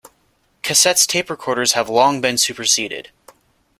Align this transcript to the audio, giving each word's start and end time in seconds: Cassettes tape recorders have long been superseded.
Cassettes 0.63 1.05
tape 1.05 1.29
recorders 1.29 1.73
have 1.73 1.87
long 1.87 2.21
been 2.21 2.35
superseded. 2.39 3.11